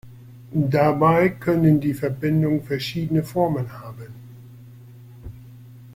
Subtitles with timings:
[0.51, 4.07] Dabei können die Verbindungen verschiedene Formen haben.